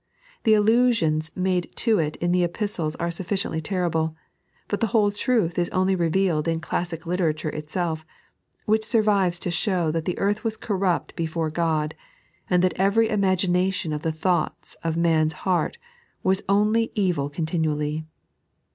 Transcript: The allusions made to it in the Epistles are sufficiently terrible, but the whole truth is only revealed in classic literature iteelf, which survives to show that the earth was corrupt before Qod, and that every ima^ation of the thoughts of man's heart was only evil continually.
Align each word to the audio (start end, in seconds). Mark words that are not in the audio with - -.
The 0.45 0.55
allusions 0.55 1.29
made 1.35 1.69
to 1.75 1.99
it 1.99 2.15
in 2.15 2.31
the 2.31 2.43
Epistles 2.43 2.95
are 2.95 3.11
sufficiently 3.11 3.61
terrible, 3.61 4.15
but 4.67 4.79
the 4.79 4.87
whole 4.87 5.11
truth 5.11 5.59
is 5.59 5.69
only 5.69 5.95
revealed 5.95 6.47
in 6.47 6.59
classic 6.59 7.05
literature 7.05 7.51
iteelf, 7.51 8.03
which 8.65 8.83
survives 8.83 9.37
to 9.37 9.51
show 9.51 9.91
that 9.91 10.05
the 10.05 10.17
earth 10.17 10.43
was 10.43 10.57
corrupt 10.57 11.15
before 11.15 11.51
Qod, 11.51 11.91
and 12.49 12.63
that 12.63 12.73
every 12.77 13.09
ima^ation 13.09 13.93
of 13.93 14.01
the 14.01 14.11
thoughts 14.11 14.73
of 14.83 14.97
man's 14.97 15.33
heart 15.45 15.77
was 16.23 16.41
only 16.49 16.91
evil 16.95 17.29
continually. 17.29 18.03